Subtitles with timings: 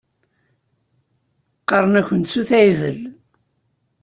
[1.61, 2.99] Qqaṛen-akunt Sut Ɛidel.